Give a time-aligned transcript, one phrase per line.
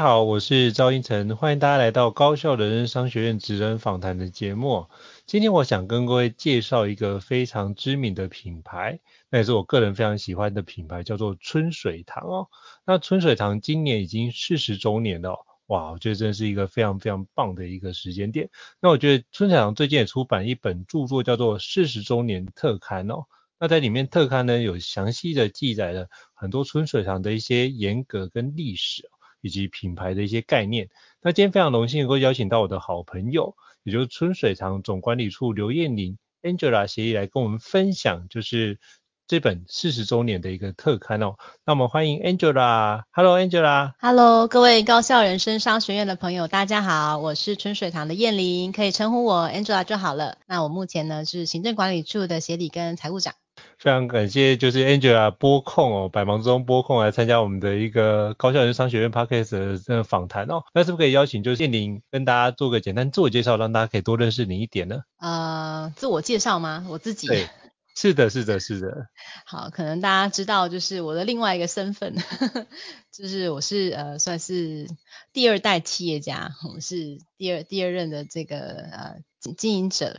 [0.00, 4.86] 家好，我是赵英成，欢迎大家来到高校人生商学院职人访谈的节目。
[5.26, 12.48] 今天我想跟各位介绍一个非常知名的品牌，那也是我个人非常喜欢的品牌，叫做春水堂哦。
[12.86, 18.48] 那春水堂今年已经四十周年了，哇，我觉得真是一个非常非常棒的一个时间点。
[18.80, 23.26] 那我觉得春水堂最近也出版一本著作，叫做《四十周年特刊》哦。
[23.58, 29.10] 那在里面特刊呢，有详细的记载了很多春水堂的一些沿革跟历史。
[29.40, 30.88] 以及品牌的一些概念。
[31.22, 38.78] 那今天非常荣幸能够邀请到我的好朋友，也就是春水堂总管理处刘燕玲 Angela 协议来跟我们分享，就是
[39.26, 41.36] 这本四十周年的一个特刊哦。
[41.64, 43.02] 那我们欢迎 Angela。
[43.12, 43.92] Hello Angela。
[44.00, 50.38] Hello，各位高校人生商学院的朋友，大家好，我是春水堂的燕玲，可以称呼我 Angela 就好了。
[50.46, 53.34] 那我目前呢是行政管理处的协理跟财务长。
[53.80, 60.64] 非常感谢，就是 Angela 播控哦，百忙中拨控来参加我们的一个高校人商学院 Podcast 的这个访谈哦。
[60.74, 65.04] 那是不是可以邀请就是燕玲跟大家做个简单自我介绍，让大家可以多认识你一点呢？
[65.18, 66.84] 呃，自我介绍吗？
[66.90, 67.26] 我自己？
[67.26, 67.48] 对，
[67.96, 69.06] 是的，是的，是的。
[69.48, 72.66] 好，可能大家知道就是我的另外一个身份，呵 呵
[73.10, 74.88] 就是我是呃算是
[75.32, 79.16] 第二代企业家，我是第二第二任的这个呃
[79.56, 80.18] 经营者。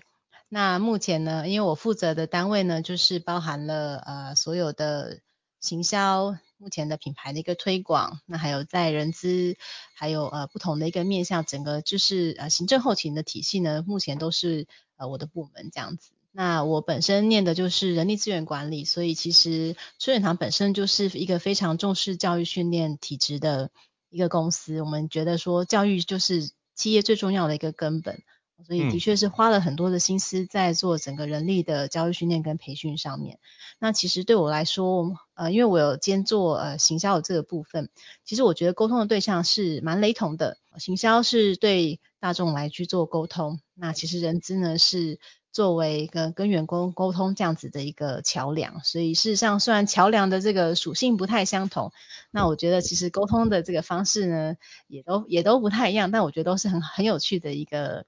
[0.53, 5.21] 那目前呢，因为我负责的单位呢，就是包含了呃所有的
[5.61, 9.55] 行销，目前的品牌的一个推广，那还有在人资，
[9.95, 14.67] 还有呃不同的一个面向，整个就是呃行政后勤的体系呢，目前都是
[14.97, 16.11] 呃我的部门这样子。
[16.33, 23.69] 那我本身念的就是人力资源管理，所以其实春水堂本身就是一个非常重视教育训练体质的
[24.09, 24.81] 一个公司。
[24.81, 28.21] 我们觉得说教育就是企业最重要的一个根本。
[28.65, 33.39] 所以的确是花了很多的心思在做整个人力的教育训练跟培训上面。
[33.79, 37.89] 那其实对我来说，呃，因为我有兼做呃行销的这个部分，
[38.23, 40.57] 其实我觉得沟通的对象是蛮雷同的。
[40.77, 45.19] 行销是对大众来去做沟通，那其实人资呢是
[45.51, 48.83] 作为一个跟员工沟通这样子的一个桥梁。
[48.83, 51.91] 所以事实上，虽然桥梁的这个属性不太相同，
[52.29, 54.55] 那我觉得其实沟通的这个方式呢，
[54.87, 58.05] 也都也都不太一样，但我觉得都是很很有趣的一个。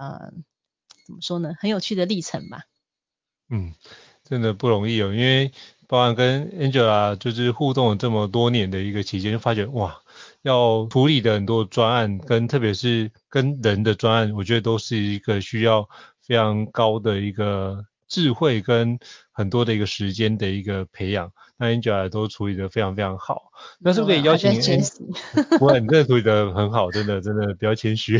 [0.00, 0.32] 呃，
[1.04, 1.52] 怎么说呢？
[1.60, 2.62] 很有趣的历程吧。
[3.50, 3.74] 嗯，
[4.24, 5.52] 真的不容易哦，因为
[5.86, 10.00] 包含跟 Angela 就是互动了这么多年的一个期间，就发觉哇，
[10.40, 15.86] 要处理的很多专案，跟特别是跟人的专案，我觉得都是一个需要
[16.22, 18.98] 非常高的一个智慧跟
[19.32, 21.32] 很多的一个时间的一个培养。
[21.56, 24.58] 那 Angela 都处理得非常非常好，那是不是可以邀请你？
[25.58, 28.18] 不会，你真的处理得很好，真的真的不要谦虚。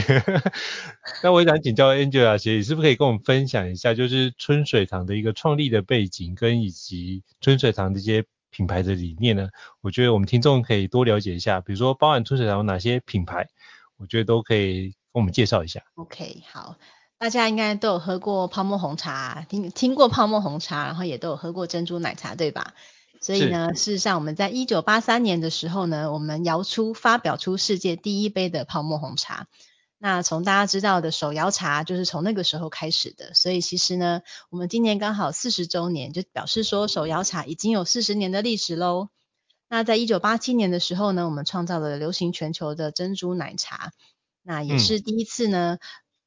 [1.25, 9.49] 那我想请教 Angela 姐，你，是不是可以跟我们分享一下，就是春水堂的一个创立的背景，跟以及春水堂这些品牌的理念呢？
[9.81, 13.49] 我觉得我们听众可以多了解一下，比如说包含春水堂有哪些品牌，
[13.97, 15.81] 我觉得都可以跟我们介绍一下。
[15.95, 16.77] OK，好，
[17.21, 22.73] 大家应该都有喝过泡沫红茶，听听过泡沫红茶，然后也都有喝过珍珠奶茶，对吧？
[23.21, 29.49] 所以呢，事实上我们在一九八三年的时候呢，我们摇出发表出世界第一杯的泡沫红茶。
[29.99, 33.35] 那从大家知道的手摇茶，就是从那个时候开始的。
[33.35, 39.11] 所以其实呢，我们今年刚好四十周年，就表示说手摇茶已经有四十年的历史喽。
[39.69, 43.93] 那在一九八七年的时候呢，我们创造了流行全球的珍珠奶茶。
[44.43, 45.79] 那也是第一次呢，嗯、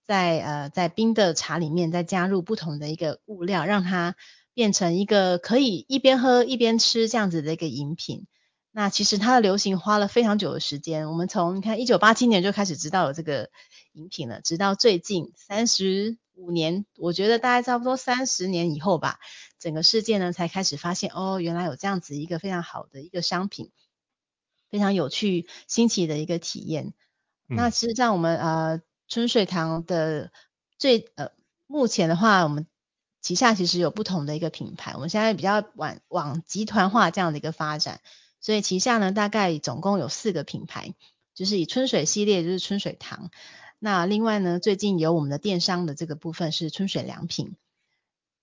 [0.05, 4.15] 在呃在冰的茶里面再加入不同的一个物料，让它。
[4.55, 8.27] 变成一个可以一边喝一边吃这样子的一个饮品。
[8.69, 11.09] 那其实它的流行花了非常久的时间。
[11.09, 13.49] 我们从你看一九八七年就开始知道有这个
[13.93, 19.17] 饮品了，直到最近三十五年，我觉得大概差不多三十年以后吧，
[19.57, 23.71] 整个世界呢才开始发现哦，原来有这样子一个非常好的一个商品，
[24.69, 26.93] 非常有趣新奇的一个体验。
[27.49, 30.31] 嗯、那其实像我们呃春水堂的
[30.77, 31.31] 最呃
[31.67, 32.67] 目前的话，我们。
[33.25, 38.01] 旗下其实有不同的一个品牌，我们现在比较往往集团化这样的一个发展，
[38.41, 40.93] 所以旗下呢大概总共有四个品牌，
[41.33, 43.31] 就是以春水系列就是春水堂，
[43.79, 47.55] 那另外呢最近有我们的电商的这个部分是春水良品，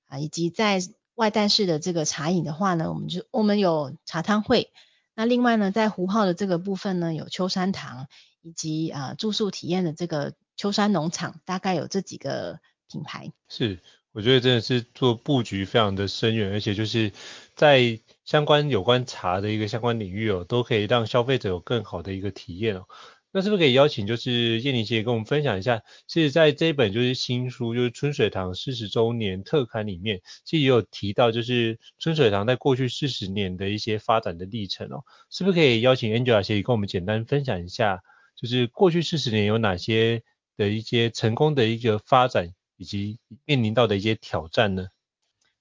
[0.07, 0.81] 啊，以及在
[1.15, 4.73] 外带式的这个茶饮的话呢，我们就我们有茶汤会。
[5.15, 8.07] 那另外呢，在湖泡的这个部分呢，有秋山堂，
[8.41, 13.33] 以及啊住宿体验的这个秋山农场，大概有这几个品牌。
[13.49, 13.79] 是，
[14.13, 17.13] 我觉得真的是做布局非常的深远，而且就是
[17.55, 22.85] 在相关有关茶的一个相关领域哦，都可以让消费者有更好的一个体验哦。
[23.33, 38.03] 那是不是可以邀请就是燕妮姐跟我们分享一下，是在这一本就是新书就是春水堂四十周年特刊里面，其实也有提到就是春水堂在过去四十年的一些发展的历程哦，是不是可以邀请 Angela 姐跟我们简单分享一下，
[38.37, 40.23] 就是过去四十年有哪些
[40.61, 44.89] 的一些成功的一个发展，以及面临到的一些挑战呢？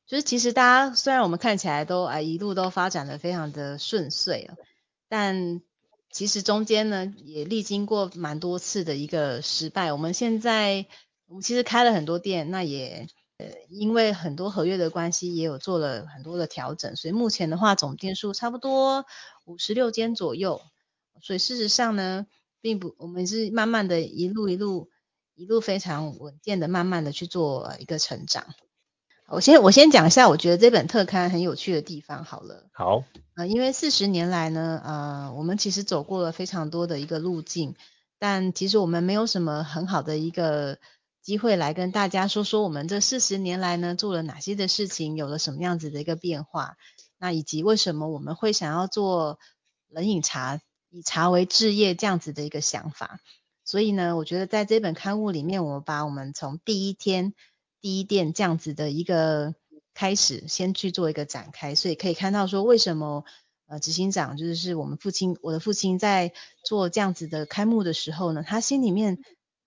[0.06, 4.58] 就是其实大家虽然我们看起来都啊一路都发展的非常的顺遂啊，
[5.08, 5.62] 但
[6.12, 9.94] 其实中间呢，也历经过蛮多次的一个失败。
[9.94, 10.86] 我们现在，
[11.28, 13.08] 我们其实开了很多店，那也
[13.38, 16.98] 呃因为很多合约的关系，也有做了很多的调整。
[16.98, 19.06] 所以目前的话，总店数差不多
[19.46, 20.60] 五十六间左右。
[21.22, 22.26] 所以事实上呢，
[22.62, 24.90] 并不，我们是慢慢的一路一路
[25.36, 28.46] 一路非常稳健的，慢慢的去做一个成长。
[29.28, 32.68] 我先我先讲一下，我觉得这本特刊很有趣的地方好了。
[32.74, 33.04] 好。
[33.36, 37.76] 呃，因为四十年来呢，呃，我们其实走过了非常多的一个路径，
[38.18, 40.80] 但其实我们没有什么很好的一个
[41.22, 46.76] 机会来跟大家说说我们这四十年来呢做了哪些的事情，有了什么样子的一个变化，
[47.20, 49.38] 那以及为什么我们会想要做
[49.90, 50.60] 冷饮茶，
[50.90, 53.20] 以茶为志业这样子的一个想法。
[53.64, 57.34] 所以呢，我觉得在这本刊物里面，我把我们从第一天。
[57.82, 59.56] 第一店这样子的一个
[59.94, 63.24] 开始，先去做一个展开，所以可以看到说为什么
[63.68, 66.34] 呃执行长就是是我们父亲，我的父亲在
[66.66, 69.20] 做这样子的开幕的时候呢，他心里面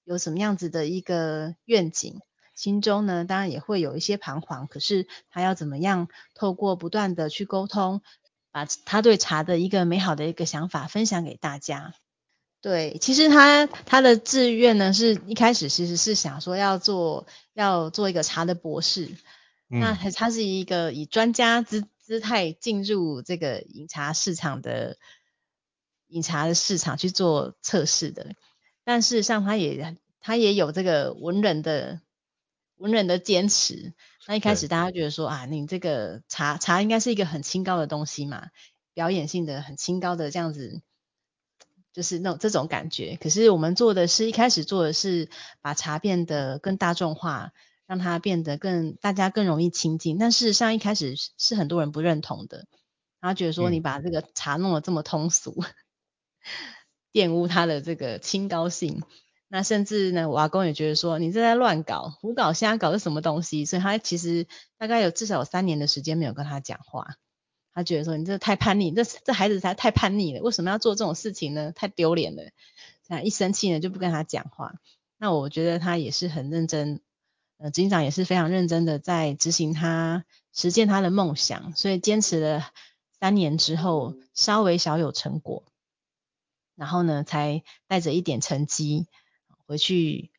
[0.04, 2.20] 有什么样子的一个愿景，
[2.54, 8.02] 心中呢当然也会有一些彷徨，可是他要怎么样透过不断的去沟通，
[8.52, 11.94] 把他对茶的一个美好的一个想法分享给大家。
[12.60, 19.16] 对，其实他他的志愿呢，是一开始其实是想说要做要做一个茶的博士，
[19.68, 24.96] 嗯、那他是一个以专家姿姿态进入这个饮茶市场的
[26.06, 28.36] 饮茶的市场去做测试的，
[28.84, 32.00] 但事实上他也他也有这个文人的
[32.82, 33.94] 文人的坚持。
[34.26, 38.48] 那一开始大家觉得说啊，你这个茶茶应该是一个很清高的东西嘛，
[38.92, 40.82] 表演性的很清高的这样子。
[41.92, 45.28] 就是那种这种感觉，可是我们做的是一开始做的是
[45.60, 47.52] 把茶变得更大众化，
[47.86, 50.16] 让它变得更大家更容易亲近。
[50.16, 52.66] 但事实上一开始是很多人不认同的，
[53.20, 55.66] 然后觉得说你把这个茶弄得这么通俗， 嗯、
[57.12, 59.02] 玷污它的这个清高性。
[59.54, 63.66] 那甚至呢，我阿公也觉得说你这在乱搞，胡搞瞎搞是什么东西？
[63.66, 64.46] 所以他其实
[64.78, 67.16] 大概有至少有三年的时间没有跟他讲话。
[67.74, 71.70] 他觉得说你这太叛逆，这这孩子才太叛逆了，为什么要做这种事情呢？
[71.72, 72.44] 太丢脸了。
[73.22, 74.76] 一生气呢就不跟他讲话。
[75.18, 77.02] 那我觉得他也是很认真，
[77.58, 82.70] 呃，警长也是非常认真的在执行他实践他的梦想，所以坚持了
[83.20, 85.62] 三年之后，稍微小有成果，
[86.74, 89.08] 然后呢才带着一点成绩
[89.72, 90.30] 回去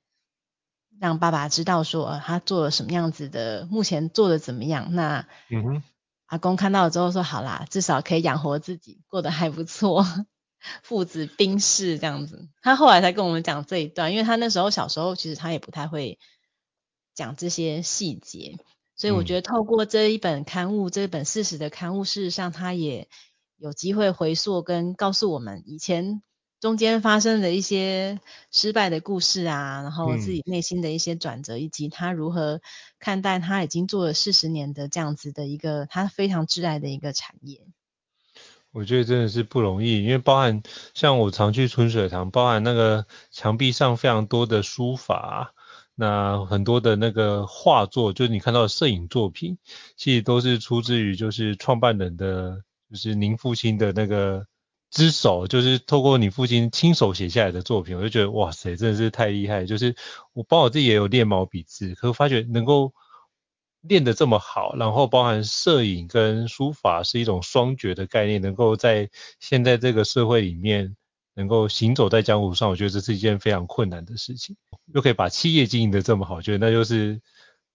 [0.99, 4.93] 让爸爸知道说，呃，他做了什么样子的，目前做的怎么样。
[4.93, 5.83] 那嗯哼。
[6.27, 10.05] 阿公看到了之后说：“好啦，至少可以养活自己，过得还不错。
[10.83, 16.19] ”父子冰释这样子，他后来才跟我们讲这一段，因为他那时候小时候其实他也不太会
[17.15, 18.57] 讲这些细节，
[18.95, 23.09] 所以我觉得透过这一本刊物，嗯、这一本事实的刊物，事实上他也
[23.57, 26.23] 有机会回溯跟告诉我们以前。
[26.63, 32.61] 中间发生的一些失败的故事啊，然后自己内心的一些转折，嗯、以及他如何
[32.99, 37.59] 看待他已经做了四十年的这样子的一个他非常挚爱的一个产业。
[38.71, 45.53] 我觉得真的是不容易，因为包含像我常去春水堂，包含那个墙壁上非常多的书法，
[45.95, 49.57] 那很多的那个画作，就是你看到的摄影作品，
[49.97, 54.47] 其实都是出自于就是创办人的，就是您父亲的那个。
[54.93, 59.65] 之手就是透过你父亲亲手写下来的作品，我就觉得哇塞，真的是太厉害。
[59.65, 59.95] 就是
[60.33, 62.93] 我包括我自己也有练毛笔字，可是发觉能够
[63.81, 69.09] 练得这么好，然后包含摄影跟书法是一种双绝的概念，能够在
[69.39, 70.95] 现在这个社会里面
[71.33, 74.55] 能够行走在江湖上，我觉得这是一件非常困难的事情。
[74.93, 77.19] 又可以把企业经营得这么好，觉得那就是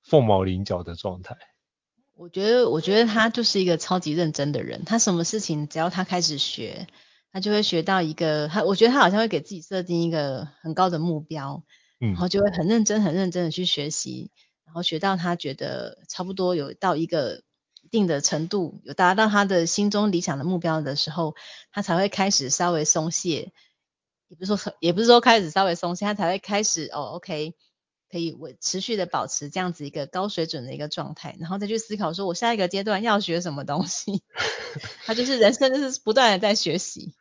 [0.04, 1.36] 凤毛麟角的状态。
[2.14, 6.86] 我觉得，我觉得他就是一个超级认真的人，他什么事情只要他开始学。
[7.32, 11.62] 他就会学到一个，他我觉得他好像会给自己设定一个很高的目标，
[12.00, 14.30] 嗯，然后就会很认真、很认真的去学习，
[14.64, 17.42] 然后学到他觉得差不多有到一个
[17.82, 21.34] 一定的程度，有达到他的心中理想的目标的时候，
[21.70, 23.52] 他才会开始稍微松懈，
[24.28, 27.54] 也不是说也不是说开始稍微松懈，他才会开始哦，OK。
[28.10, 34.22] 可以我持续的保持这样子一个高水准的一个状态，然后再去思考说，我下一个阶段要学什么东西。
[35.04, 37.12] 他就是人生就是不断的在学习，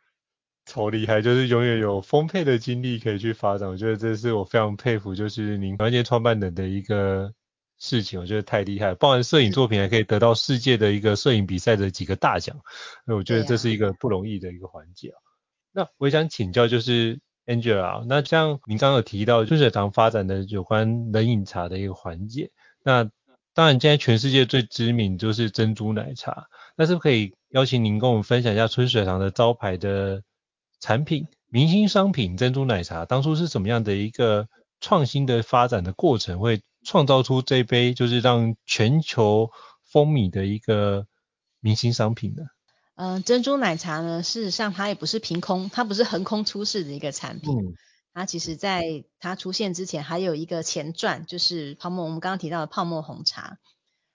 [0.68, 3.68] 超厉害，就是永远有丰沛的精力可以去发展。
[3.68, 7.32] 我觉得这是我非常佩服，就是您团结创办人的一个
[7.78, 8.94] 事情，我觉得太厉害。
[8.94, 12.56] 包含摄影作品还可以得到世界的一个摄影比赛的几个大奖，
[13.04, 15.08] 那我觉得这是一个不容易的一个环节。
[15.08, 15.18] 啊、
[15.72, 17.18] 那我想请教，就是。
[17.48, 22.50] Angela，那像您刚刚有提到春水堂发展的有关冷饮茶的一个环节，
[22.84, 23.10] 那
[23.54, 30.22] 当然现在全世界最知名就是珍珠奶茶，那是不是可以邀请您跟我们分享一下春水堂的招牌的
[30.80, 34.48] 产品、明星商品珍珠奶茶，当初是怎么样的一个
[34.80, 39.50] 创新的发展的过程，会创造出这杯就是让全球
[39.84, 41.06] 风靡的一个
[41.60, 42.44] 明星商品呢？
[42.94, 47.52] 嗯、呃，珍珠奶茶呢，事实上它也不是凭空，它不是横空出世的一个产品。
[47.56, 47.74] 嗯、
[48.12, 52.04] 它其实在它出现之前，还有一个前传，就是泡沫。
[52.04, 53.58] 我们刚刚提到的泡沫红茶。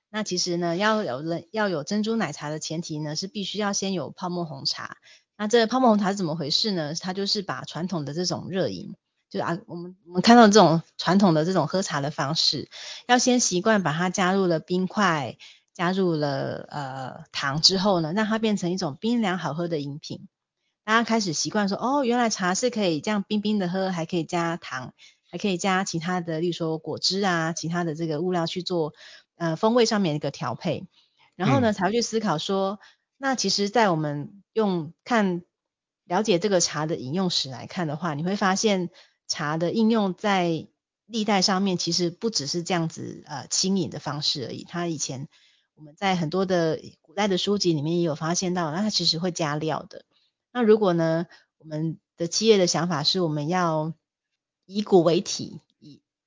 [0.10, 4.98] 那其实呢，要有人要有珍珠奶茶的前提呢，是必须要先有泡沫红茶。
[5.38, 6.94] 那这个泡沫红茶是怎么回事呢？
[6.96, 8.96] 它就是把传统的这种热饮，
[9.30, 12.70] 就是啊，我们我们看到这种传统的这种喝茶的方式，
[13.08, 15.38] 要先习惯把它加入了冰块。
[15.76, 20.28] 加入了呃糖之后呢，让它变成一种冰凉好喝的饮品。
[20.84, 24.94] 大家开始习惯说，哦，原来茶是可以这样冰冰的喝，还可以加糖，
[25.32, 28.94] 还可以加其他的，例如说果汁啊，其他的这个物料去做
[29.36, 30.86] 呃风味上面的一个调配。
[31.36, 32.80] 然后呢，嗯、才会去思考说，
[33.18, 35.44] 那其实，在我们用看
[36.06, 38.90] 了解这个茶的饮用史来看的话，你会发现
[39.28, 40.68] 茶的应用在
[41.06, 44.66] 历代上面，其实不只是这样子呃轻饮的方式而已。
[44.66, 45.30] 它以前
[45.76, 50.06] 我们在很多的古代的书籍里面也有发现到，那它其实会加料的。
[50.52, 51.28] 那如果呢，
[51.58, 53.94] 我们的企业的想法是我们要
[54.66, 55.62] 以古为体，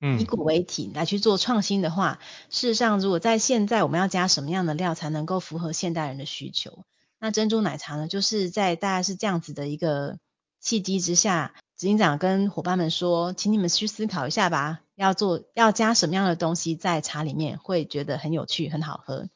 [0.00, 6.84] 以以古为体来去做创新的话，嗯、事实上，如果在现在我们要加什么样的料才能够符合现代人的需求？
[7.18, 10.18] 那珍珠奶茶呢，就是在大概是这样子的一个
[10.60, 14.80] 契机之下，执行长跟伙伴们说，请你们去思考一下吧。
[14.96, 19.28] 要做要加什么样的东西在茶里面会觉得很有趣很好喝，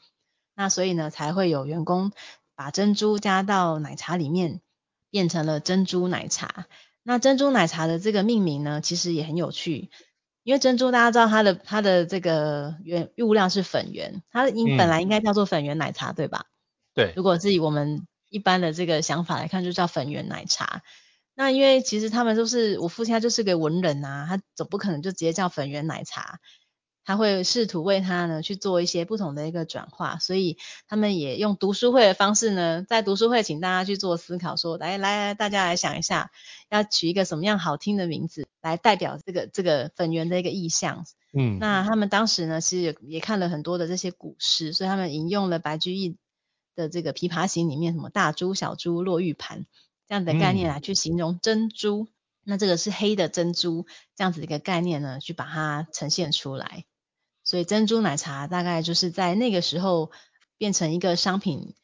[0.54, 2.12] 那所以呢才会有员工
[2.54, 4.62] 把珍珠加到奶茶里面，
[5.10, 6.66] 变成了珍珠奶茶。
[7.02, 9.90] 那珍珠奶茶的这个命名呢，其实也很有趣，
[10.42, 16.46] 因为珍珠大家知道它的它的这个原物料是粉圆，它的应本来应该叫做粉圆奶茶，嗯、对吧？
[16.94, 20.82] 对，如果是以我们一般的这个想法来看，就叫粉圆奶茶。
[21.34, 26.38] 那因为其实他们都是我父亲，他就是个文人啊，他总不可能就直接叫粉圆奶茶，
[27.04, 36.30] 他会试图为他呢去做一些不同的一个转化，所以他们也用读书会的方式呢，在读书会请大家去做思考说，说来来来，大家来想一下，
[36.68, 41.04] 要取一个什么样好听的名字来代表这个这个粉圆的一个意象。
[41.32, 46.16] 嗯，那他们当时呢，其实也也看了很多的这些古诗，所以他们引用了白居易
[46.74, 49.66] 的这个《琵琶行》里面什么大珠小珠落玉盘。
[50.08, 52.08] 这样的概念来去形容珍珠，嗯、
[52.42, 53.86] 那这个是黑的珍珠，
[54.16, 56.84] 这样子的一个概念呢，去把它呈现出来。
[57.44, 60.10] 所以珍珠奶茶大概就是在那个时候
[60.58, 61.74] 变成一个商品，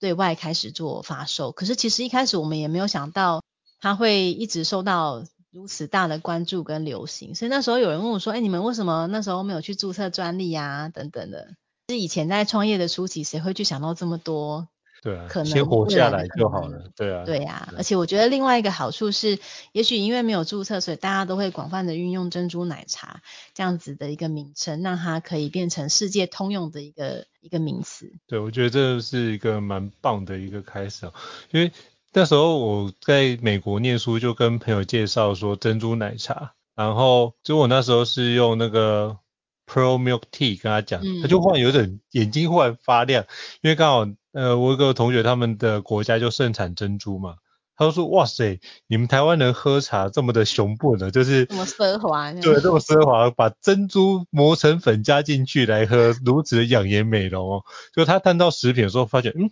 [0.00, 1.52] 对外开始做发售。
[1.52, 3.44] 可是其实一开始我们也没有想到
[3.78, 5.24] 它会一直受到
[5.56, 7.34] 如此大的关注跟流行。
[7.34, 10.90] 所以那时候有人问我说：“哎，你们为什么那时候没有去注册专利啊？
[10.90, 11.54] 等等的。”
[11.88, 14.68] 是以前在创业的初期，谁会去想到这么多？
[15.02, 16.90] 对啊，可能先活下来就好了。
[16.94, 17.74] 对啊，对呀、啊。
[17.78, 19.38] 而且我觉得另外一个好处是，
[19.72, 23.22] 也许因为没有注册，所以大家都会广泛的运用珍珠奶茶
[23.54, 28.12] 这样子的一个名称，让它可以变成世界通用的一个一个名词。
[28.26, 31.14] 对，我觉得这是一个蛮棒的一个开始哦。
[31.50, 31.72] 因为
[32.18, 39.18] 那时候我在美国念书，就跟朋友介绍说珍珠奶茶，然后就我那时候是用那个
[39.66, 43.26] Pearl Milk Tea 跟他讲，嗯、他就忽然有点眼睛忽然发亮，
[43.60, 44.10] 因为刚好。
[44.32, 47.36] 呃，我有个同学，他们的国家就盛产珍珠嘛，
[47.74, 57.62] 他就说：“哇塞，你们台湾人喝茶这么的雄 笨呢，就是这么奢华，对，这么奢华，把珍珠磨成粉加进去来喝，如此的养颜美容哦。”
[57.94, 59.50] 就他看到食品的时候，发现，嗯。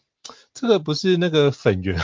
[0.54, 1.98] 这个不是那个粉圆，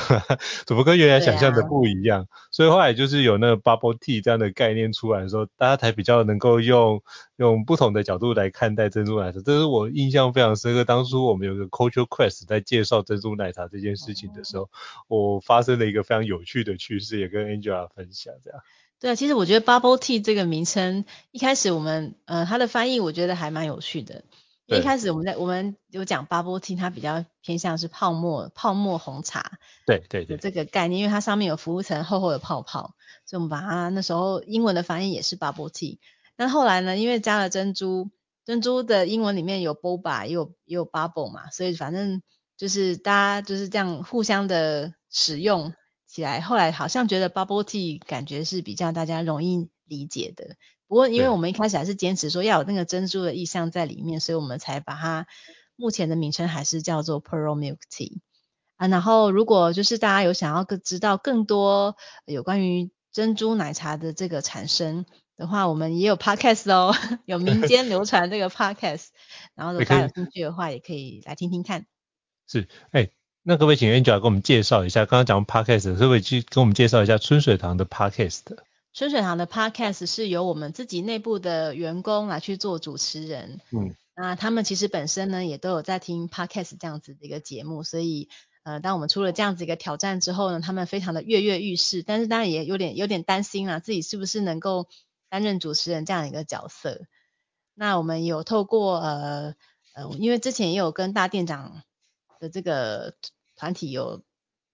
[0.67, 2.23] 怎么跟原来想象的不一样？
[2.23, 7.01] 啊、所以后来就是有那个 bubble tea 这样的概念出来的时候，大家才比较能够用
[7.37, 9.39] 用不同的角度来看待珍珠奶茶。
[9.45, 10.83] 这是我印象非常深刻。
[10.83, 14.69] 当初我们有个 culture quest 在介绍珍珠奶茶这件事情的时候，哦、
[15.07, 18.61] 我发生了一个非常有趣的趣事，也跟 Angela 分享这样。
[18.99, 24.25] 对啊，其实我觉得 bubble tea 这个名称一开始我们呃它的翻译我觉得还蛮有趣的。
[24.79, 29.59] 一开始我们在我们有讲 bubble tea，它比较偏向是泡沫泡沫红茶。
[29.87, 30.37] 对对对。
[30.37, 32.95] 这个概念，因为它上面有浮一层厚厚的泡泡，
[33.27, 35.99] 所以我们把它那时候英文的翻译也是 bubble tea。
[36.37, 38.11] 但后来呢，因为加了珍珠，
[38.45, 42.23] 珍珠的英文里面有 boba 也有也有 bubble 嘛，所以反正
[42.57, 45.73] 就是大家就是这样互相的使用。
[46.07, 50.57] 起来，后来好像觉得 bubble tea 感觉是比较大家容易理解的。
[50.91, 55.29] 不过，因为我们一开始还是坚持说要有那个珍珠的意象在里面，所以我们才把它
[55.77, 58.19] 目前的名称还是叫做 pearl milk tea
[58.77, 58.89] 啊。
[58.89, 65.07] 然后，如果就是大家有想要更知道更多有关于珍珠奶茶的这个产生
[65.37, 66.93] 的话，我们也有 podcast 哦，
[67.25, 69.07] 有民间流传这个 podcast。
[69.55, 71.87] 然后，如果大家有兴趣的话，也可以来听听看。
[72.49, 73.13] 是，哎、欸。
[73.43, 75.07] 那可不可以请 Angela 给我们介绍一下？
[75.07, 78.41] 刚刚讲 Podcast，可不可以去跟我们介绍一下春水堂的 Podcast？
[78.93, 83.61] 春水堂的 Podcast 是由我们自己内部的员工来去做主持人。
[83.73, 88.29] 嗯，那他们其实本身呢也都有在听 Podcast 这样子的一个节目，所以
[88.63, 94.89] 呃，当我们出了这样子一个挑战之后呢，他们非常的跃跃欲试，但是当然也有点有点担心啊，自己是不是能够
[95.29, 97.03] 担任主持人这样一个角色？
[97.75, 99.55] 那我们有透过呃
[99.95, 101.83] 呃，因为之前也有跟大店长。
[102.41, 103.13] 的这个
[103.55, 104.23] 团体有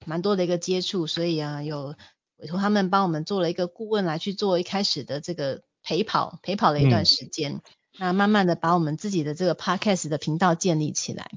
[0.04, 1.96] 蛮多的一个接触，所以啊，有
[2.38, 7.62] 委托他们帮我们做了一个顾问来去做一开始的这个陪跑，陪跑了一段时间，嗯、
[7.98, 11.30] 那慢慢的把我们自己的这个 podcast 的频道建立起来。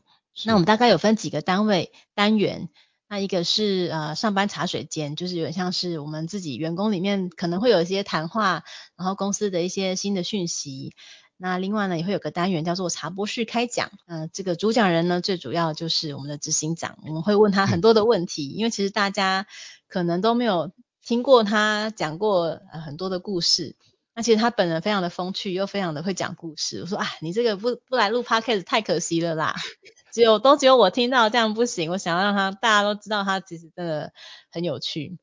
[0.46, 2.70] 那我们大概有分几个单位单元，
[3.10, 8.64] 那一个是呃上班茶水间，就是有点像是我们自己员工里面可能会有一些谈话，
[8.96, 10.94] 然后公司的一些新的讯息。
[11.42, 19.48] 那另外呢，也会有个单元叫做茶博士开讲，嗯、呃，这个主讲人呢，最主要就是我们的执行长，我们会问他很多的问题，因为其实大家
[19.88, 20.72] 可能都没有
[21.10, 23.76] 听过他讲过呃很多的故事，
[24.14, 26.82] 那其实他本人非常的风趣，又非常的会讲故事。
[26.82, 29.56] 我说啊，你这个不不来录 Podcast 太可惜了啦，
[30.14, 34.14] 只有都只有我听到，这样不行，我想要让他大家都知道他其实真的
[34.52, 35.18] 很有趣，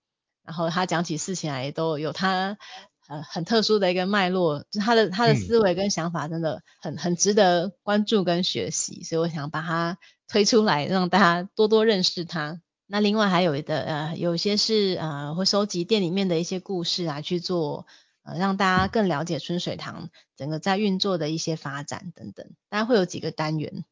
[0.45, 2.59] 然后他讲起事情来也都有他。
[3.07, 12.61] 呃，很特殊的一个脉络，就他的他的思维跟想法真的很、嗯、很值得关注跟学习，所以我想把他推出来，让大家多多认识他。
[12.87, 17.87] 那另外还有的呃，有些是呃会收集店里面的一些故事啊，去做
[18.23, 22.47] 呃让大家更了解春水堂整个在运作的一些发展等等。
[22.69, 23.85] 大家会有几个单元。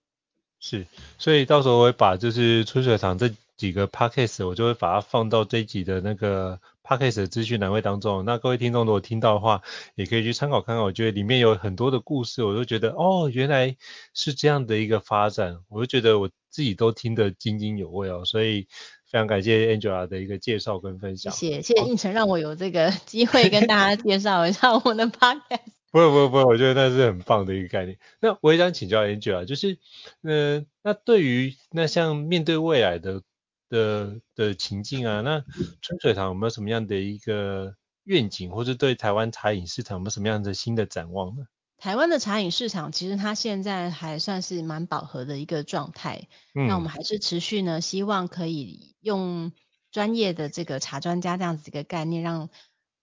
[0.60, 0.86] 是，
[1.18, 6.60] 所以到时候我会把就是春水堂这几个 p a c k a g e 我就会把它放到这一集的那个。
[6.86, 9.62] Podcast 的资讯栏位当中，那各位听众如果听到的话，
[9.94, 10.84] 也可以去参考看看。
[10.84, 13.74] 我觉得里面有很多的故事，我都觉得哦，原来
[14.12, 18.26] 是这样的一个发展，我就觉得我自己都听得津津有味哦。
[18.26, 18.68] 所以
[19.10, 21.32] 非常感谢 Angela 的一个介绍跟分享。
[21.32, 25.40] 谢谢，谢谢应成让我有这个 机会跟大家介绍一下我们的 Podcast。
[25.90, 27.96] 不会不会不会，我觉得那是很棒的一个概念。
[28.20, 29.78] 那我也想请教 Angela，就是
[30.22, 33.22] 嗯、呃，那对于那像面对未来的。
[33.68, 35.44] 的的情境啊，那
[35.80, 37.74] 春水堂有没有什么样的一个
[38.04, 41.44] 愿景，或者对台湾茶饮市场有没有什么样的新的展望呢？
[41.76, 49.52] 台湾的茶饮市场其实它现在还算是蛮饱和的一个状态，嗯，那我们还是持续呢，希望可以用
[49.90, 52.48] 专业的这个茶专家这样子一个概念，让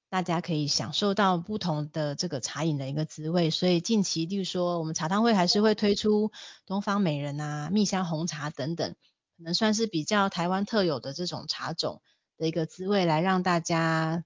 [0.09, 3.49] 大家可以享受到不同的这个茶饮的一个滋味。
[3.49, 6.31] 所以近期，例如说我们茶汤会还是会推出
[6.65, 8.95] 东方美人啊、蜜香红茶等等。
[9.41, 12.01] 能算是比较台湾特有的这种茶种
[12.37, 14.23] 的一个滋味，来让大家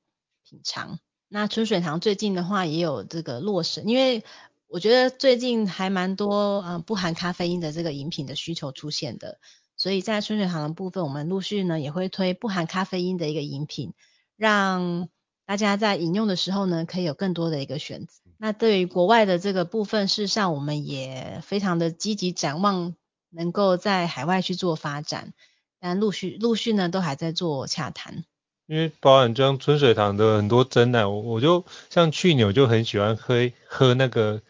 [0.47, 0.99] 品尝。
[1.27, 4.23] 那春水堂最近的话也有这个洛神，因为
[4.67, 9.39] 我觉得最近还蛮多嗯不含咖啡因的这个饮品的需求出现的，
[9.75, 13.93] 所以在春水堂的部分，我们陆续呢也会推不含咖啡因的一个饮品，
[14.37, 15.09] 让
[15.45, 18.21] 大家在饮用的时候呢可以有更多的一个选择。
[18.37, 22.95] 那对于国外的这个部分，事实上我们也非常的积极展望。
[23.35, 25.33] 能够在海外去做发展，
[25.79, 28.23] 但陆续陆续呢都还在做洽谈。
[28.67, 34.41] 因为包含像春水堂的很多真奶，我我就像去年我就很喜欢喝喝那个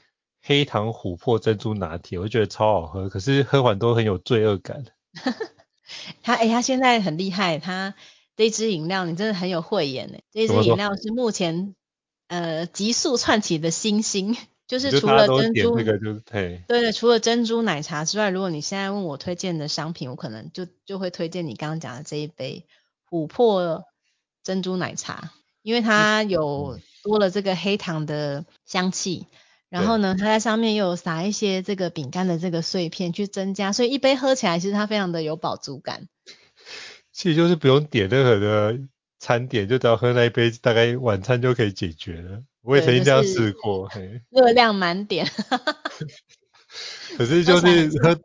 [0.41, 4.85] 黑糖琥珀珍珠拿铁，我就觉得超好喝，可是喝完都很有罪恶感。
[6.23, 7.93] 他哎、欸，他现在很厉害，他
[8.37, 10.19] 这支饮料你真的很有慧眼呢。
[10.31, 11.75] 这支饮料是目前
[12.27, 14.37] 呃急速窜起的新星。
[14.67, 15.75] 就是除了珍珠，
[16.25, 22.65] 对对，除了珍珠奶茶之外，如果你现在问我推荐的商品，我可能就就会推荐你刚刚讲的这一杯
[23.09, 23.83] 琥珀
[24.43, 29.27] 珍珠奶茶，因为它有多了这个黑糖的香气，
[29.69, 36.07] 然后呢，它在上面又有撒一些这个饼干的这个碎片去增加，所以一杯喝起来其实它非常的有饱足感。
[37.13, 38.79] 其实就是不用点任何的
[39.19, 42.43] 餐点，就只要喝那一杯，大概晚餐就可以解决了。
[42.61, 43.89] 我也曾经这样试过，
[44.29, 45.27] 热量满点。
[47.17, 48.19] 可是就是喝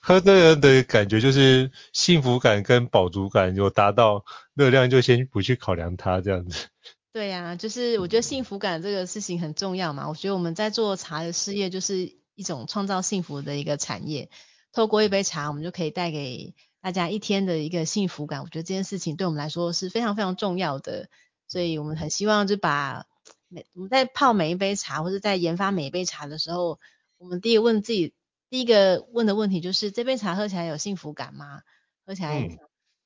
[0.00, 4.24] 喝这个的感觉，就是幸福感跟饱足感有达到，
[4.54, 6.66] 热量就先不去考量它这样子。
[7.12, 10.08] 对呀、啊，就是我觉得幸福感这个事情很重要嘛。
[10.08, 14.30] 我觉得我们在做茶的事业，就是一种创造幸福的一个产业。
[14.72, 18.42] 透过一杯茶，我们就可以带给大家一天的一个幸福感。
[18.42, 21.08] 我觉得这件事情对我们来说是非常非常重要的，
[21.48, 23.06] 所以我们很希望就把
[23.48, 26.78] 每我们在泡每一杯茶，或者在研发每一杯茶的时候，
[27.16, 28.12] 我们第一个问自己，
[28.50, 31.62] 第一个问的问题就是：这杯茶喝起来有幸福感吗？
[32.04, 32.58] 喝起来、嗯。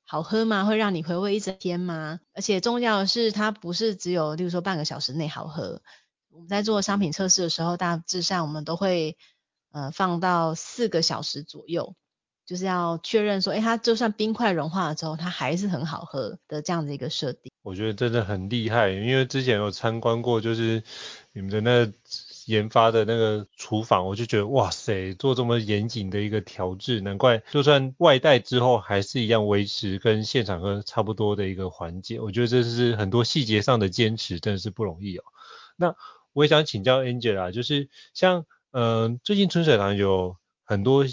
[0.08, 0.64] 好喝吗？
[0.64, 2.20] 会让你回味一整天吗？
[2.32, 5.82] 而且重要的是，它不是只有，例如说半个小时内好喝。
[6.30, 9.18] 我们在做商品测试的时候，大致上我们都会
[9.72, 11.96] 呃放到四个小时左右，
[12.46, 17.50] 就是要确认说，诶，它就算冰块融化了之后，它还是很好喝的这样的一个设定。
[17.62, 20.82] 我觉得真的很厉害，因为之前有参观过，就是
[21.32, 21.92] 你们的那。
[22.46, 32.20] 研发的那个厨房，我就觉得哇塞，做这么严谨的一个调制，难怪就算外带之后，还是一样维持跟现场喝差不多的一个环节。
[32.20, 35.24] 我觉得这是很多细节上的坚持，真的是不容易哦。
[35.74, 35.96] 那
[36.32, 41.04] 我也想请教 Angela，就是像嗯、最近春水堂有很多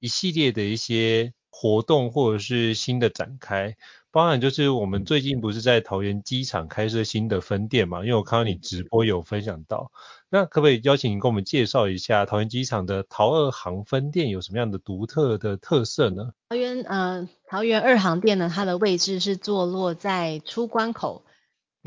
[0.00, 3.76] 一系列的一些活动或者是新的展开。
[4.12, 8.00] 包含就是我们最近不是在桃园机场开设新的分店嘛？
[8.00, 9.92] 因为我看到你直播有分享到，
[10.28, 16.32] 那可不可以邀请你跟我们介绍一下桃园机场的桃二行分店有什么样的独特的特色呢？
[16.48, 21.24] 桃园呃，桃园二行店呢，它的位置是坐落在出关口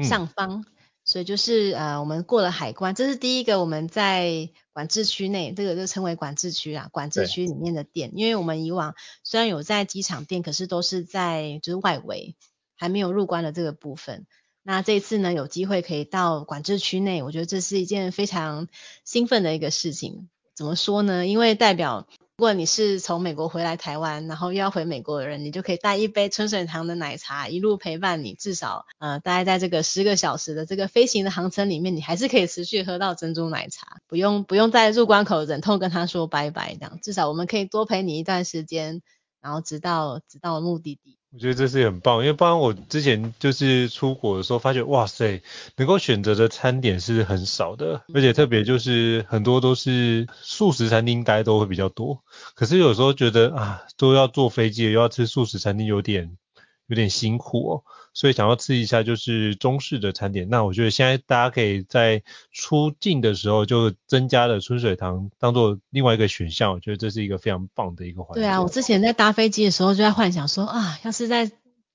[0.01, 0.61] 上方。
[0.61, 0.65] 嗯
[1.05, 8.11] 所以就是呃，我们过了海关，这是第一个我们在管制区内，这个就称为管制区啊，管制区里面的店。
[8.15, 12.35] 因为我们以往虽然有在机场店，可是都是在就是外围，
[12.77, 14.25] 还没有入关的这个部分。
[14.61, 18.69] 那这次呢，有机会可以到管制区内，我觉得这是一件非常
[19.03, 20.29] 兴奋的一个事情。
[20.55, 21.25] 怎么说呢？
[21.27, 22.07] 因为代表。
[22.35, 39.03] 如果你是从美国回来台湾，然后又要回美国的人，你就可以带一杯春水堂的奶茶，一路陪伴你，至少呃，大概在这个十个小时的这个飞行的航程里面，你还是可以持续喝到珍珠奶茶，不用不用在入关口忍痛跟他说拜拜这样，至少我们可以多陪你一段时间，
[39.43, 41.17] 然后直到直到目的地。
[41.33, 45.41] 我觉得这是很棒，因为不然我之前就是出国的时候发觉，哇塞，
[45.75, 52.23] 能够选择的餐点是很少的，而且特别就是很多都是素食餐厅，大家都会比较多。
[52.53, 56.37] 可是有时候觉得啊，都要坐飞机，又要吃素食餐厅，有点
[56.85, 57.83] 有点辛苦哦。
[58.13, 62.21] 所以想要吃一下就是中式的餐点，那我觉得现在大家可以在
[62.51, 68.43] 出境的时候就增加了春水堂当做另外一个选项，我觉得这是一个非常棒的一个环境。
[68.43, 71.51] 对啊，我之前在搭飞机的时候就在幻想说啊，要是在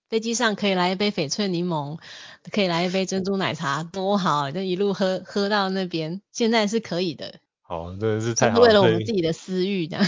[0.08, 1.98] 飞机上可以来一杯翡翠柠檬，
[2.50, 6.20] 可以来一杯珍珠奶茶，多好，就一路喝喝到那边。
[6.32, 7.34] 现在是可以的。
[7.60, 8.66] 好，真的是太好了。
[8.66, 9.98] 为了我们自己的私欲的。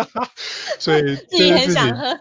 [0.78, 2.16] 所以 自己很想喝。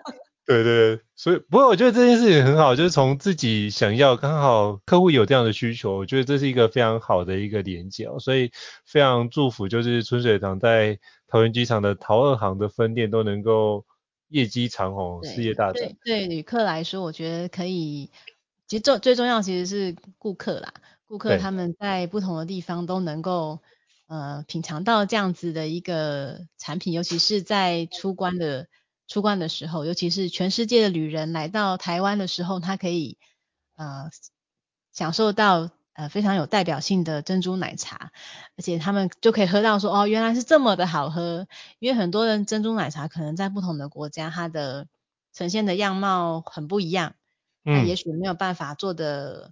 [0.46, 8.52] 对对，所以不过我觉得这件事情很好，就是从自己想要刚好客户有这样的需求，我觉得这是一个非常好的一个连接哦，所以
[8.86, 13.86] 非常祝福就是春水堂在桃园机场的桃二行的分店都能够
[14.28, 15.96] 业绩长虹，事业大展。
[16.04, 18.12] 对旅客来说，我觉得可以，
[18.68, 20.76] 其实重最重要其实是顾客啦，
[21.08, 23.62] 顾客他们在不同的地方都能够
[24.06, 28.68] 呃品尝到这样子的一个产品，尤其是在出关的。
[29.08, 33.18] 出关的时候，尤其是全世界的旅人来到台湾的时候，他可以
[33.76, 34.10] 呃
[34.94, 38.12] 享受到呃非常有代表性的珍珠奶茶，
[38.58, 41.48] 而且他们就可以喝到说哦，原来是这么的好喝。
[41.80, 44.88] 因为很多人珍珠奶茶可能在不同的国家，它的
[45.34, 47.14] 呈现的样貌很不一样，
[47.64, 49.52] 嗯，也许没有办法做的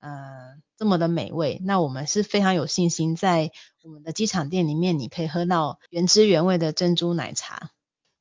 [0.00, 1.60] 呃这么的美味。
[1.62, 3.50] 那我们是非常有信心，在
[3.82, 7.70] 我们的机场店里面，你可以喝到原汁原味的珍珠奶茶。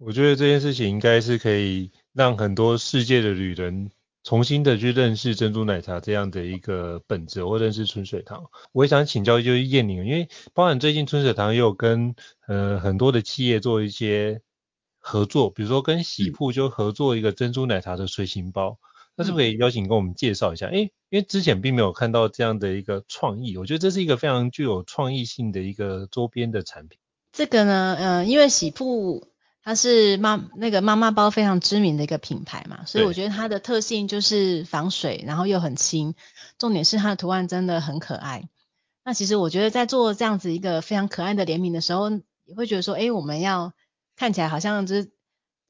[0.05, 3.89] 我觉得这件事情应该是可以让很多世界的旅人
[4.23, 8.49] 重新的去认识珍珠奶茶这样的一个本质，或认识春水堂。
[8.73, 12.15] 我也想请教就是燕宁，因为包含最近春水堂也有跟
[12.47, 14.41] 呃很多的企业做一些
[14.99, 18.79] 合作，比如说跟喜铺就合作一个珍珠奶茶的随行包，
[19.15, 20.67] 那是不是可以邀请跟我们介绍一下？
[20.67, 26.99] 诶，因为之前并没有看到这样的一个创意，我觉得这是一个非常具有创意性的一个周边的产品。
[27.31, 29.29] 这个呢，呃，因为喜铺。
[29.63, 36.15] 它是妈那个妈妈包非常知名的一个品牌嘛，所以我觉得它的特性就是防水，然后又很轻，
[36.57, 38.49] 重点是它的图案真的很可爱。
[39.05, 42.09] 那其实我觉得在做这样子一个非常可爱的联名的时候，
[42.45, 43.73] 也会觉得说，诶，我们要
[44.17, 45.11] 看起来好像就是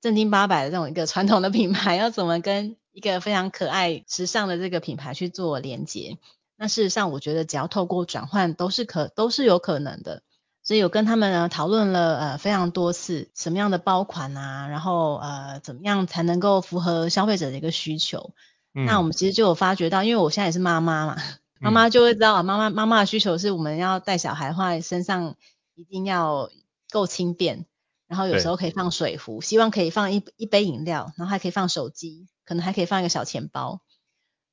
[0.02, 6.18] 正经八百的这种一个传统的品牌，要怎么跟一个非常可爱、时尚的这个品牌去做连接？
[6.58, 10.24] 那事实上，我觉得只要透过转换，都是可都是有可能的。
[10.64, 18.32] 所以有跟他们呢讨论了呃非常多次，什么样的包款啊，然后呃怎么样才能够符合消费者的一个需求？
[18.74, 21.18] 嗯、那我们其实就有发觉到，因为我现在也是妈妈嘛，
[21.60, 25.36] 妈妈就会知道啊，妈妈妈妈的需求是我们要带小孩的话，身上
[25.76, 26.50] 一定要
[26.90, 27.66] 够轻便，
[28.08, 33.82] 然后有时候可以放水壶，希望可以放一一杯饮料，然后还可以放手机，可能还可以放一个小钱包。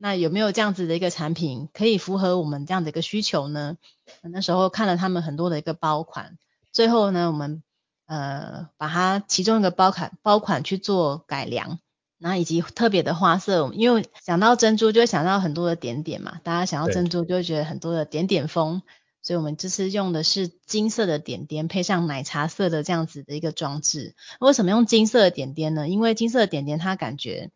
[0.03, 3.77] 那有没有这样子的一个产品可以符合我们这样的一个需求呢？
[4.23, 6.39] 那时候看了他们很多的一个包款，
[6.73, 7.63] 最后呢，我们
[8.07, 11.81] 呃把它其中一个包款包款去做改良，
[12.19, 18.81] 然后以及特别的花色，因为想到珍珠就会想到很多的点点嘛，大家想到珍珠就会觉得很多的点点风，
[19.21, 24.15] 所以我们这次用的是金色的点点配上奶茶色的这样子的一个装置。
[24.41, 25.91] 为什么用金色的点点呢？
[25.91, 27.51] 因为金色的点点它感觉。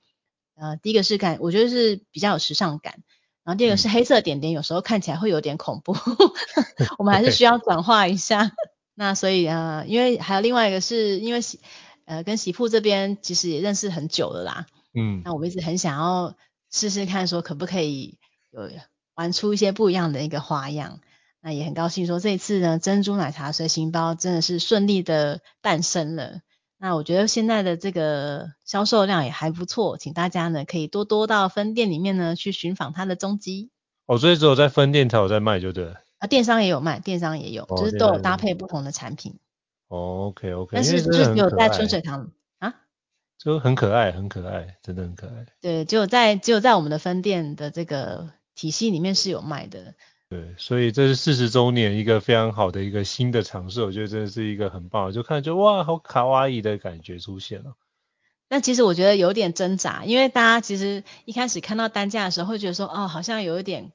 [0.56, 3.02] 呃，第一个是感，我觉得是比较有时尚感。
[3.44, 5.94] 然后第二个是黑色点点，有时候看起来会有点恐怖，
[6.98, 8.52] 我们还是需要转化一下。
[8.94, 11.60] 那所以呃，因为还有另外一个是因为喜
[12.06, 14.66] 呃跟喜铺这边其实也认识很久了啦。
[14.94, 15.20] 嗯。
[15.24, 16.34] 那我们一直很想要
[16.70, 18.16] 试试看，说可不可以
[18.50, 18.70] 有
[19.14, 21.00] 玩出一些不一样的一个花样。
[21.42, 26.40] 那也很高兴说这一次呢，珍珠奶茶随行包真的是顺利的诞生了。
[26.78, 33.70] 那我觉得现在的这个销售量也还不错，请大家呢可以多多到分店里面呢去寻访它的踪迹。
[34.06, 36.02] 哦，所以只有在分店才有在卖，就对了。
[36.18, 39.38] 啊，电商也有卖，电商也有，哦、就是都有搭配不同的产品。
[39.88, 40.70] 哦，OK OK。
[40.74, 42.74] 但是就只有在春水堂啊，
[43.38, 45.46] 就很可爱，很可爱，真的很可爱。
[45.62, 49.94] 对，只有在只有在我们的分店的这个体系里面是有卖的。
[50.34, 57.76] 对，所以这是四十周年一个非常好的一个新的尝试，我觉得真的是一个很棒，就看就哇，好卡哇伊的感觉出现了。
[58.48, 63.92] 那其实我觉得有点挣扎，因为大家其实一开始看到单价的时候会觉得说，哦，好像有一点，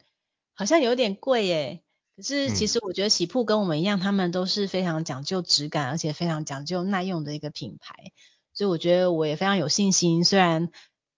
[0.54, 1.82] 好像有点贵耶。
[2.16, 8.14] 可是其实我觉得喜铺跟我们一样，他们都是非常讲究质感，而且非常讲究耐用的一个品牌，
[8.54, 10.24] 所以我觉得我也非常有信心。
[10.24, 10.72] 虽然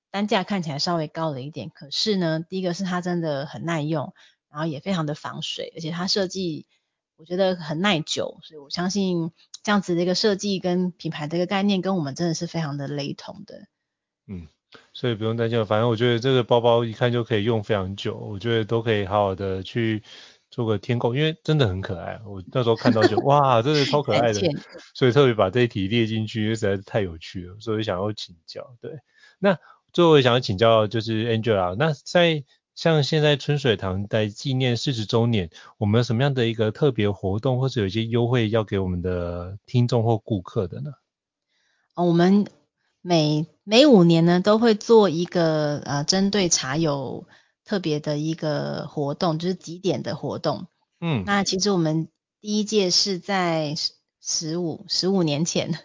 [0.10, 4.16] 单价看起来稍微高了一点，可是呢，第一个是它真的很耐用。
[4.52, 6.66] 然后也非常的防水，而且它设计
[7.16, 9.32] 我觉得很耐久，所以我相信
[9.64, 13.68] 这样子的一个设计跟品牌的一个概念跟我们真的是非常的雷同的。
[14.28, 14.48] 嗯，
[14.94, 20.04] 所以不用担心，反正我觉得这个包包一看就可以用非常久，我觉得都可以好好的去
[20.50, 22.20] 做个天购，因为真的很可爱。
[22.26, 24.42] 我那时候看到就哇，真的超可爱的，
[24.94, 28.76] 所以特别把这一题列进去，因为实在是太有趣了，所以想要请教。
[28.82, 29.00] 对，
[29.40, 29.58] 那
[29.94, 40.92] 最后想要请教就是 Angela，那在像现在春水堂在纪念四十周年，我们有什么样的一个特别活动，或者有一些优惠要给我们的听众或顾客的呢？
[41.96, 42.48] 我们
[43.02, 47.28] 每每五年呢都会做一个呃针对茶友
[47.66, 50.68] 特别的一个活动，就是集点的活动。
[51.00, 52.08] 嗯，那其实我们
[52.40, 53.76] 第一届是在
[54.22, 55.78] 十五十五年前，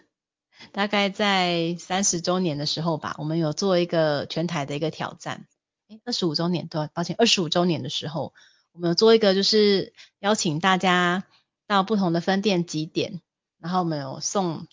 [0.71, 5.45] 大概在三十周年的时候吧，我们有做一个全台的一个挑战。
[5.89, 8.33] 诶，二十五周年，对，抱歉，二十五周年的时候，
[8.73, 11.23] 我们有做一个，就是邀请大家
[11.65, 13.21] 到不同的分店集点，
[13.59, 14.67] 然后我们有送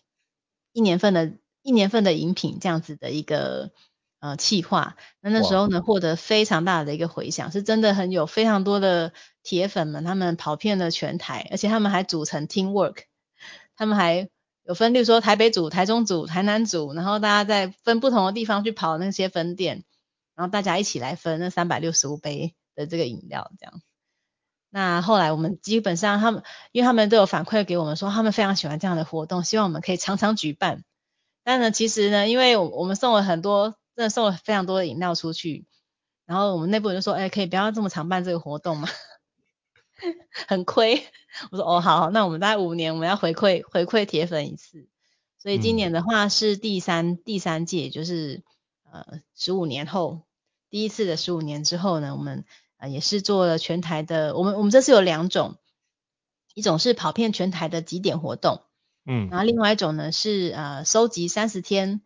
[0.73, 3.71] 一年份的一年份的饮品这样子的一个
[4.19, 4.97] 呃企划。
[5.21, 9.13] 那那时候呢，获得非常大的一个回响，是真的很有非常多的
[9.45, 13.05] 铁粉们，他们跑遍了全台，而且他们还组成 team work，
[13.77, 14.29] 他们还
[14.65, 19.85] 有分，例如说台北组、台中组、台南组，然后大家在分不同的地方去跑那些分店。
[20.35, 23.81] 然后大家一起来分那三百六十五杯的这个饮料，这样。
[24.71, 26.43] 那后来我们基本上他们，
[26.73, 30.83] 因为他们都有反馈给我们说，他们非常喜欢这样的活动，希望我们可以常常举办。
[31.45, 35.65] 但呢，其实呢，因为我们送了很多，真的送了非常多的饮料出去，
[36.27, 38.89] 然后我们内部人就说，哎，可以不要这么常办这个活动嘛？
[40.49, 41.05] 很亏。
[41.53, 44.89] 我说，哦，好，那我们大概五年我们要回馈回馈铁粉一次。
[45.39, 48.43] 所以今年的话是第三、嗯、第三届，就是。
[48.95, 50.21] 呃，十五年后，
[50.71, 52.45] 第一次的十五年之后呢，我们
[52.77, 55.57] 呃也是做了全台的，我们我们这次有两种，
[56.55, 58.63] 一种是跑遍全台的几点活动，
[59.05, 62.03] 嗯，然后另外一种呢是呃收集三十天，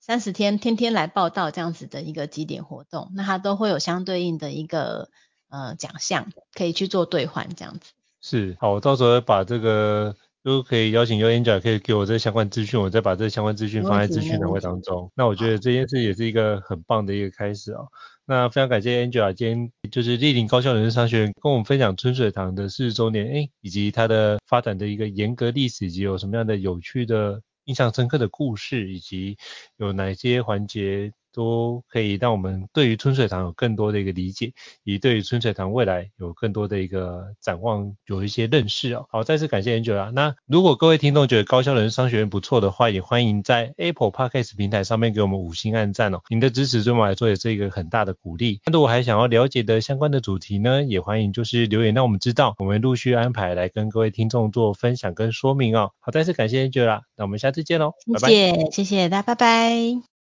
[0.00, 5.08] 三十天天天来报道这样子的一个几点活动，那它都会有相对应的一个
[5.48, 7.92] 呃奖项可以去做兑换这样子。
[8.20, 10.14] 是，好，我到时候把这个。
[10.42, 15.10] 都可以邀请 Angela 可以给我这相关资讯，我再把这相关资讯放在资讯栏位当中。
[15.14, 17.88] 那我觉得这件事也是一个很棒的一个开始哦。
[18.24, 29.36] 那非常感谢 Angela 今天就是莅临高校人生商学院跟我们分享春水堂的四十周年，诶，以及它的发展的一个严格历史，以及有什么样的有趣的印象深刻的故事，以及
[29.76, 31.12] 有哪些环节。
[31.32, 34.52] 都可以让我们对于春水堂有更多的一个理解，
[34.84, 39.06] 以对于春水堂未来有更多的一个展望，有一些认识哦。
[39.10, 40.10] 好，再次感谢 Angela。
[40.12, 46.20] 那如果各位听众觉得高效人商学院不错的话，也欢迎在 Apple Podcast 平台上面给我们五星按赞哦。
[46.28, 48.60] 您的支持对我们来说也是一个很大的鼓励。
[48.66, 55.92] 那如果还想要了解的相关的主题呢，也欢迎就是留言让我们知道，我们陆续安排来跟各位听众做分享跟说明哦。
[56.00, 57.02] 好，再次感谢 Angela。
[57.16, 58.70] 那我们下次见喽，谢谢，拜拜。
[58.70, 60.17] 谢谢大家，拜拜。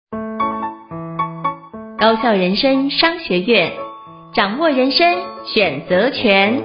[2.05, 3.71] 高校人生商学院，
[4.31, 6.61] 掌握人生选择权。